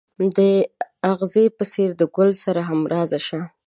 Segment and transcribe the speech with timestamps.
[0.37, 0.39] د
[1.11, 3.41] اغزي په څېر د ګل سره همراز شه.